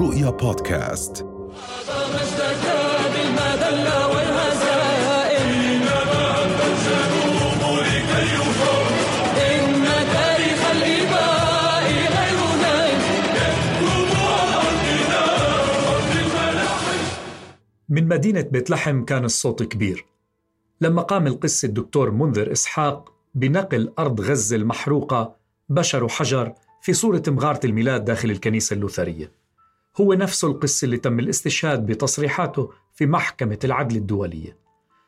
[0.00, 1.26] رؤيا بودكاست.
[17.88, 20.06] من مدينة بيت لحم كان الصوت كبير.
[20.80, 25.36] لما قام القس الدكتور منذر إسحاق بنقل أرض غزة المحروقة
[25.68, 29.39] بشر وحجر في صورة مغارة الميلاد داخل الكنيسة اللوثرية.
[30.00, 34.56] هو نفسه القس اللي تم الاستشهاد بتصريحاته في محكمة العدل الدولية.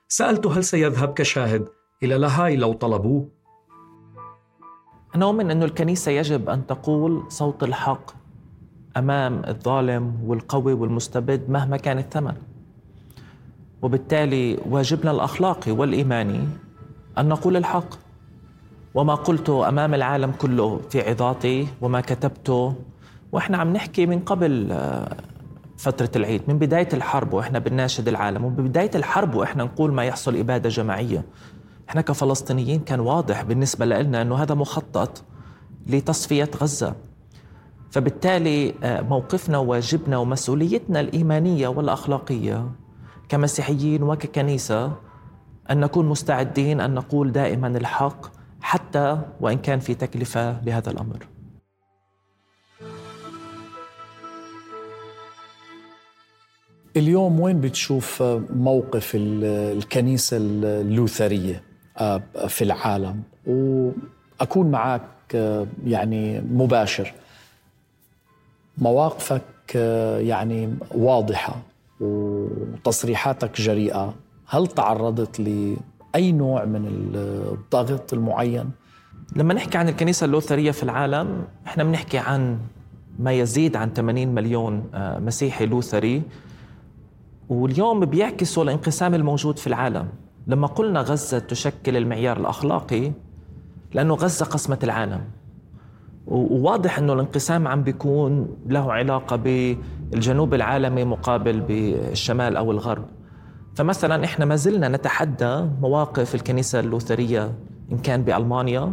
[0.08, 1.68] سألته هل سيذهب كشاهد
[2.02, 3.28] إلى لاهاي لو طلبوه؟
[5.14, 8.10] أنا أؤمن أن الكنيسة يجب أن تقول صوت الحق
[8.96, 12.34] أمام الظالم والقوي والمستبد مهما كان الثمن.
[13.82, 16.48] وبالتالي واجبنا الأخلاقي والإيماني
[17.18, 17.94] أن نقول الحق.
[18.94, 22.74] وما قلته أمام العالم كله في عظاتي وما كتبته
[23.32, 25.16] وإحنا عم نحكي من قبل آه،
[25.76, 30.68] فترة العيد من بداية الحرب وإحنا بنناشد العالم وببداية الحرب وإحنا نقول ما يحصل إبادة
[30.68, 31.24] جماعية
[31.88, 35.24] إحنا كفلسطينيين كان واضح بالنسبة لنا أنه هذا مخطط
[35.86, 36.94] لتصفية غزة
[37.90, 42.70] فبالتالي آه، موقفنا وواجبنا ومسؤوليتنا الإيمانية والأخلاقية
[43.28, 44.92] كمسيحيين وككنيسة
[45.70, 48.26] أن نكون مستعدين أن نقول دائما الحق
[48.60, 51.26] حتى وإن كان في تكلفة لهذا الأمر.
[56.96, 61.62] اليوم وين بتشوف موقف الكنيسة اللوثرية؟
[61.98, 63.22] آه، في العالم.
[63.46, 65.02] وأكون معك
[65.34, 67.12] آه، يعني مباشر.
[68.78, 69.42] مواقفك
[69.76, 71.62] آه، يعني واضحة
[72.00, 74.14] وتصريحاتك جريئة.
[74.46, 75.40] هل تعرضت
[76.14, 78.70] اي نوع من الضغط المعين؟
[79.36, 82.58] لما نحكي عن الكنيسة اللوثرية في العالم إحنا بنحكي عن
[83.18, 86.22] ما يزيد عن 80 مليون مسيحي لوثري.
[87.48, 90.08] واليوم بيعكسوا الانقسام الموجود في العالم.
[90.46, 93.12] لما قلنا غزة تشكل المعيار الأخلاقي
[93.94, 95.20] لأنه غزة قسمت العالم.
[96.26, 103.04] وواضح أنه الانقسام عم بيكون له علاقة بالجنوب العالمي مقابل بالشمال أو الغرب.
[103.74, 107.52] فمثلا إحنا ما زلنا نتحدى مواقف الكنيسة اللوثرية
[107.92, 108.92] إن كان بألمانيا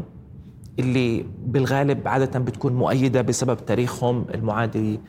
[0.79, 4.99] اللي بالغالب عادة بتكون مؤيدة بسبب تاريخهم المعادي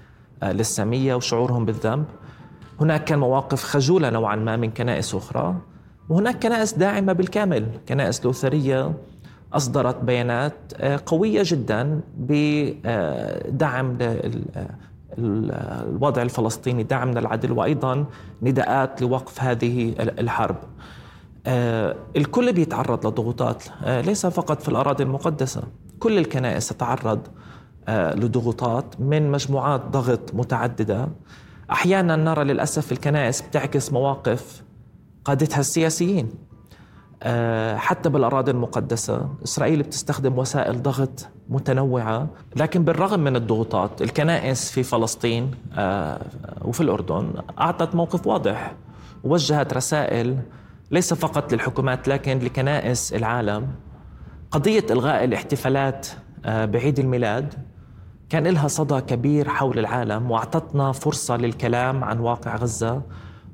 [0.43, 2.05] آه، للسامية وشعورهم بالذنب.
[2.81, 5.57] هناك كان مواقف خجولة نوعا ما من كنائس أخرى
[6.09, 8.93] وهناك كنائس داعمة بالكامل كنائس لوثرية
[9.53, 13.99] أصدرت بيانات آه، قوية جدا بدعم
[15.19, 18.07] الوضع الفلسطيني دعم من العدل وأيضا
[18.43, 20.57] نداءات لوقف هذه الحرب.
[21.47, 25.63] آه، الكل بيتعرض لضغوطات آه، ليس فقط في الأراضي المقدسة،
[25.99, 27.21] كل الكنائس تتعرض
[27.89, 31.09] لضغوطات من مجموعات ضغط متعددة.
[31.73, 34.63] أحيانا نرى للأسف الكنائس بتعكس مواقف
[35.25, 36.31] قادتها السياسيين.
[37.23, 39.29] آه، حتى بالأراضي المقدسة.
[39.45, 42.29] إسرائيل بتستخدم وسائل ضغط متنوعة.
[42.57, 46.21] لكن بالرغم من الضغوطات الكنائس في فلسطين آه،
[46.63, 48.75] وفي الأردن أعطت موقف واضح.
[49.25, 50.39] ووجهت رسائل
[50.91, 53.69] ليس فقط للحكومات لكن لكنائس العالم.
[54.51, 56.07] قضية إلغاء الاحتفالات
[56.45, 57.55] آه، بعيد الميلاد
[58.31, 63.03] كان لها صدى كبير حول العالم واعطتنا فرصة للكلام عن واقع غزة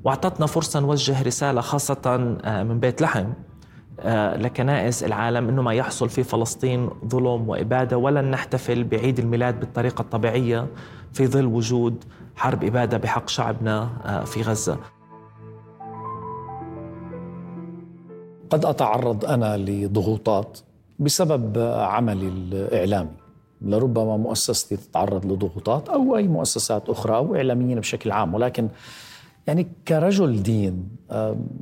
[0.03, 2.17] واعطتنا فرصة نوجه رسالة خاصة
[2.63, 3.25] من بيت لحم
[3.99, 10.01] آه، لكنائس العالم إنه ما يحصل في فلسطين ظلم وإبادة ولن نحتفل بعيد الميلاد بالطريقة
[10.01, 10.67] الطبيعية
[11.13, 12.03] في ظل وجود
[12.35, 14.77] حرب إبادة بحق شعبنا آه، في غزة.
[18.49, 20.59] قد أتعرض أنا لضغوطات
[20.99, 23.26] بسبب عملي الإعلامي.
[23.61, 28.67] لربما مؤسستي تتعرض لضغوطات أو أي مؤسسات أخرى أو إعلاميين بشكل عام ولكن
[29.47, 30.89] يعني كرجل دين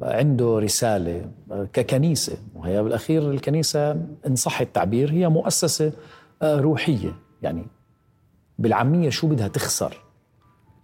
[0.01, 1.31] عنده رسالة
[1.73, 3.91] ككنيسة وهي بالأخير الكنيسة
[4.27, 5.91] إن صح التعبير هي مؤسسة
[6.41, 7.15] آه، روحية.
[7.41, 7.67] يعني
[8.59, 10.01] بالعامية شو بدها تخسر؟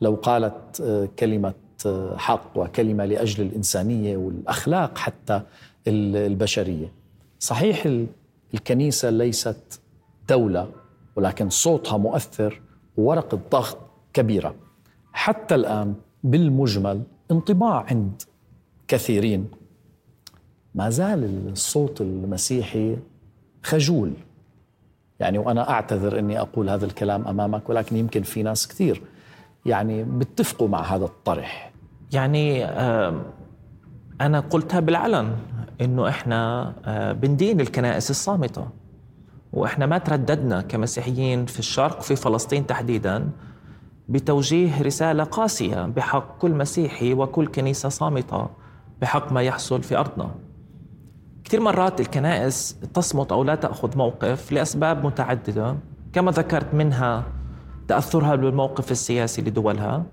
[0.02, 1.54] لو قالت آه، كلمة
[1.86, 5.42] آه، حق وكلمة لأجل الإنسانية والأخلاق حتى
[5.88, 6.94] البشرية.
[7.40, 7.88] صحيح
[8.54, 9.82] الكنيسة ليست
[10.30, 10.68] دولة
[11.16, 12.62] ولكن صوتها مؤثر
[12.98, 13.78] وورقة ضغط
[14.14, 14.56] كبيرة.
[15.14, 15.94] حتى الآن
[16.24, 18.22] بالمجمل انطباع عند
[18.88, 19.48] كثيرين.
[20.76, 22.98] ما زال الصوت المسيحي
[23.64, 24.14] خجول.
[25.20, 29.02] يعني وأنا أعتذر إني أقول هذا الكلام أمامك ولكن يمكن في ناس كثير
[29.66, 31.72] يعني بيتفقوا مع هذا الطرح.
[32.14, 32.66] يعني
[34.22, 35.36] أنا قلتها بالعلن
[35.82, 38.68] إنه إحنا آه، بندين الكنائس الصامتة.
[39.54, 43.30] وإحنا ما ترددنا كمسيحيين في الشرق في فلسطين تحديدا
[44.10, 48.50] بتوجيه رسالة قاسية بحق كل مسيحي وكل كنيسة صامتة
[49.02, 50.32] بحق ما يحصل في أرضنا.
[51.44, 55.76] كثير مرات الكنائس تصمت أو لا تأخذ موقف لأسباب متعددة
[56.14, 57.24] كما ذكرت منها
[57.88, 60.04] تأثرها بالموقف السياسي لدولها.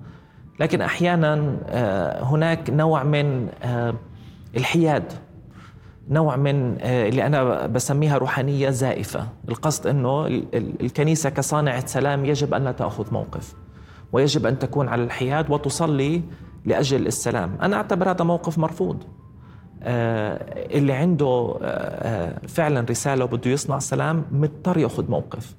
[0.61, 3.95] لكن أحيانا آه، هناك نوع من آه،
[4.57, 5.13] الحياد
[6.11, 9.29] نوع من آه، اللي أنا بسميها روحانية زائفة.
[9.49, 13.55] القصد أنه الكنيسة كصانعة سلام يجب أن لا تأخذ موقف
[14.13, 16.23] ويجب أن تكون على الحياد وتصلي
[16.65, 17.59] لأجل السلام.
[17.63, 19.05] أنا أعتبر هذا موقف مرفوض.
[19.83, 21.55] اللي عنده
[22.49, 25.57] فعلا رسالة وبده يصنع سلام مضطر يأخذ موقف.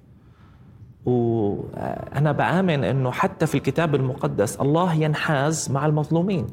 [1.05, 6.47] وأنا بآمن أنه حتى في الكتاب المقدس الله ينحاز مع المظلومين.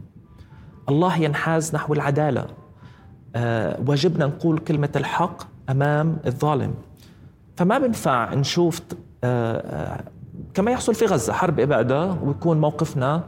[0.89, 2.41] الله ينحاز نحو العدالة.
[2.41, 2.66] آه،
[3.87, 6.75] واجبنا نقول كلمة الحق أمام الظالم.
[7.57, 8.81] فما بنفع نشوف
[9.25, 10.05] آه، آه،
[10.55, 13.23] كما يحصل في غزة حرب إبادة ويكون موقفنا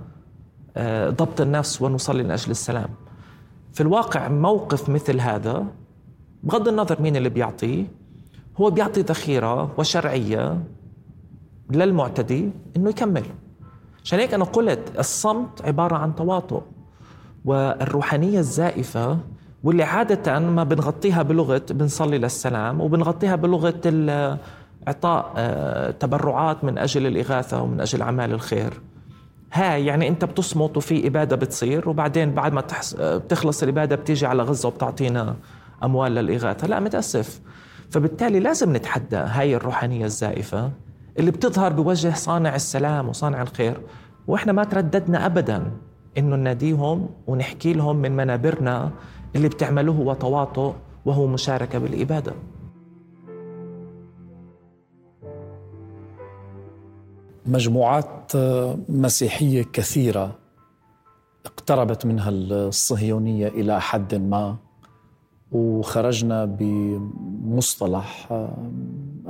[1.09, 2.89] ضبط النفس ونصلي من أجل السلام.
[3.73, 5.67] في الواقع موقف مثل هذا
[6.43, 7.87] بغض النظر مين اللي بيعطيه
[8.61, 10.63] هو بيعطي ذخيرة وشرعية
[11.71, 13.25] للمعتدي إنه يكمل.
[14.05, 16.63] عشان هيك أنا قلت الصمت عبارة عن تواطؤ
[17.45, 19.19] والروحانية الزائفة
[19.65, 23.81] واللي عادة ما بنغطيها بلغة بنصلي للسلام وبنغطيها بلغة
[24.89, 28.81] إعطاء آه، تبرعات من أجل الإغاثة ومن أجل أعمال الخير.
[29.53, 32.63] هاي يعني أنت بتصمت وفي إبادة بتصير وبعدين بعد ما
[33.01, 35.37] بتخلص الإبادة بتيجي على غزة وبتعطينا
[35.85, 36.67] أموال للإغاثة.
[36.67, 37.41] لا متأسف.
[37.91, 40.71] فبالتالي لازم نتحدى هاي الروحانية الزائفة
[41.19, 43.81] اللي بتظهر بوجه صانع السلام وصانع الخير.
[44.27, 45.71] وإحنا ما ترددنا ابدا
[46.19, 48.91] إنه نناديهم ونحكي لهم من منابرنا
[49.37, 50.73] اللي بتعملوه هو تواطؤ
[51.05, 52.33] وهو مشاركة بالإبادة.
[57.47, 58.33] مجموعات
[58.89, 60.39] مسيحية كثيرة
[61.47, 64.57] اقتربت منها الصهيونية إلى حد ما
[65.53, 68.29] وخرجنا بمصطلح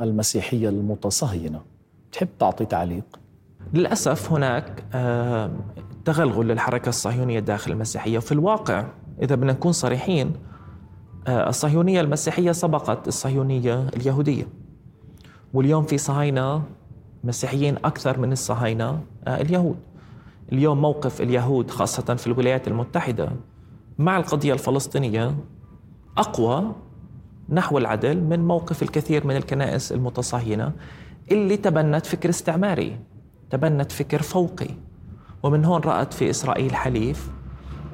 [0.00, 1.62] المسيحية المتصهينة.
[2.12, 3.20] تحب تعطي تعليق؟
[3.74, 4.84] للأسف هناك
[6.04, 8.84] تغلغل للحركة الصهيونية داخل المسيحية وفي الواقع
[9.22, 10.32] إذا بدنا نكون صريحين
[11.26, 14.46] آه، الصهيونية المسيحية سبقت الصهيونية اليهودية.
[15.54, 16.62] واليوم في صهاينة
[17.24, 19.76] مسيحيين أكثر من الصهاينة آه، اليهود.
[20.52, 23.30] اليوم موقف اليهود خاصة في الولايات المتحدة
[23.98, 25.36] مع القضية الفلسطينية
[26.18, 26.74] أقوى
[27.48, 30.72] نحو العدل من موقف الكثير من الكنائس المتصهينة
[31.30, 33.00] اللي تبنت فكر استعماري
[33.50, 34.70] تبنت فكر فوقي.
[35.42, 37.30] ومن هون رأت في إسرائيل حليف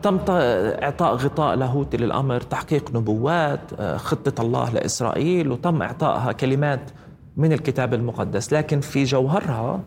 [0.04, 6.90] تم إعطاء غطاء لاهوتي للأمر تحقيق نبوات آه، خطة الله لإسرائيل وتم إعطائها كلمات
[7.36, 8.52] من الكتاب المقدس.
[8.52, 9.80] لكن في جوهرها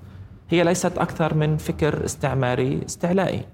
[0.50, 3.46] هي ليست أكثر من فكر استعماري استعلائي.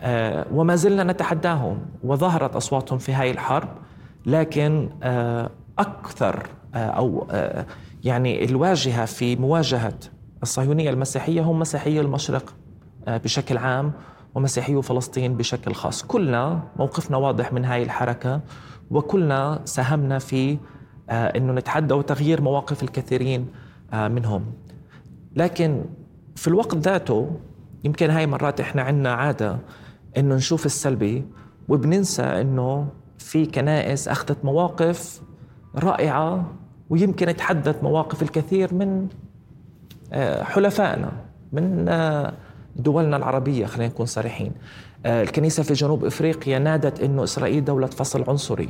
[0.00, 3.68] آه، وما زلنا نتحداهم وظهرت أصواتهم في هذه الحرب
[4.26, 7.26] لكن آه، أكثر أو
[8.04, 9.98] يعني الواجهة في مواجهة
[10.42, 12.54] الصهيونية المسيحية هم مسيحي المشرق
[13.08, 13.92] بشكل عام.
[14.38, 16.02] ومسيحي فلسطين بشكل خاص.
[16.02, 18.40] كلنا موقفنا واضح من هاي الحركة
[18.90, 20.58] وكلنا ساهمنا في
[21.10, 23.46] آه، أنه نتحدى وتغيير مواقف الكثيرين
[23.92, 24.44] آه، منهم.
[25.36, 25.84] لكن
[26.36, 27.30] في الوقت ذاته
[27.84, 29.58] يمكن هاي مرات إحنا عندنا عادة
[30.16, 31.24] إنه نشوف السلبي
[31.68, 35.22] وبننسى إنه في كنائس أخذت مواقف
[35.76, 36.52] رائعة
[36.90, 39.08] ويمكن تحدث مواقف الكثير من
[40.12, 41.12] آه، حلفائنا
[41.52, 41.88] من
[42.78, 44.52] دولنا العربية خلينا نكون صريحين.
[45.06, 48.68] آه، الكنيسة في جنوب إفريقيا نادت أنه إسرائيل دولة فصل عنصري.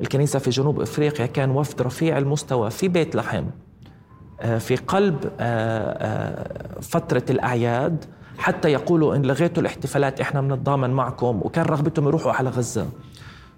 [0.00, 3.44] الكنيسة في جنوب إفريقيا كان وفد رفيع المستوى في بيت لحم
[4.58, 5.16] في قلب
[6.80, 8.04] فترة الأعياد
[8.38, 12.86] حتى يقولوا إن لغيتوا الاحتفالات إحنا بنتضامن معكم وكان رغبتهم يروحوا على غزة.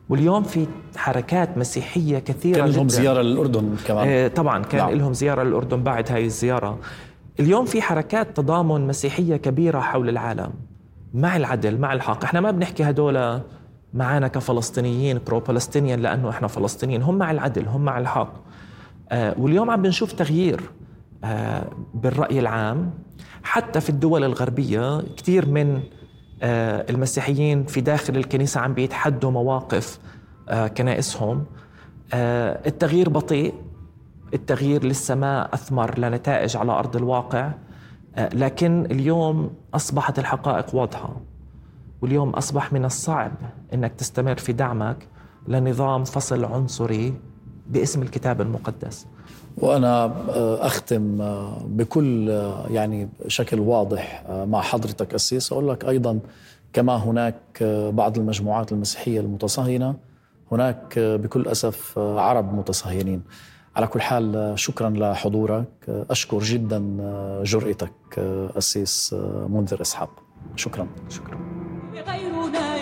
[0.09, 0.67] واليوم في
[0.97, 4.09] حركات مسيحية كثيرة كان لهم زيارة للأردن كمان.
[4.09, 4.91] آه طبعا كان نعم.
[4.91, 6.79] لهم زيارة للأردن بعد هاي الزيارة.
[7.41, 10.51] اليوم في حركات تضامن مسيحية كبيرة حول العالم.
[11.15, 12.25] مع العدل مع الحق.
[12.25, 13.41] إحنا ما بنحكي هدول
[13.95, 17.03] معنا كفلسطينيين برو فلسطينيين لأنه إحنا فلسطينيين.
[17.03, 18.33] هم مع العدل هم مع الحق.
[19.11, 20.61] آه واليوم عم بنشوف تغيير
[21.25, 21.65] آه
[21.95, 22.91] بالرأي العام.
[23.43, 25.81] حتى في الدول الغربية كثير من
[26.43, 29.99] آه، المسيحيين في داخل الكنيسة عم بيتحدوا مواقف
[30.49, 31.45] آه، كنائسهم.
[32.15, 33.55] آه، التغيير بطيء.
[34.35, 37.53] التغيير لسه ما أثمر لنتائج على أرض الواقع
[38.17, 41.17] آه، لكن اليوم أصبحت الحقائق واضحة
[42.03, 43.33] واليوم أصبح من الصعب
[43.75, 44.97] أنك تستمر في دعمك
[45.49, 47.15] لنظام فصل عنصري
[47.67, 49.07] باسم الكتاب المقدس.
[49.57, 52.29] وأنا آه، أختم آه، بكل
[52.71, 55.53] يعني شكل واضح مع حضرتك أسيس.
[55.53, 56.19] أقول لك أيضا
[56.73, 59.95] كما هناك بعض المجموعات المسيحية المتصهينة
[60.53, 63.23] هناك بكل أسف عرب متصهينين.
[63.77, 65.69] على كل حال شكرا لحضورك.
[66.11, 66.81] أشكر جدا
[67.43, 68.19] جرأتك
[68.59, 69.15] أسيس
[69.49, 70.11] منذر إسحاق.
[70.57, 70.87] شكرا.
[71.11, 71.39] شكرا.
[72.09, 72.77] غيرنا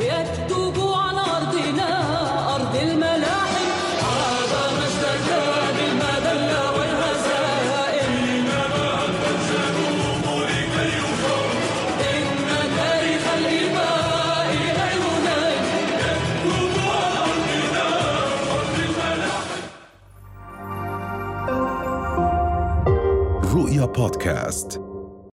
[0.00, 1.88] يكتب على أرضنا
[2.54, 3.15] أرض المال